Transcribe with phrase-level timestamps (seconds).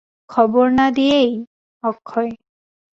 [0.29, 1.31] খবর না দিয়েই–
[1.83, 2.31] অক্ষয়।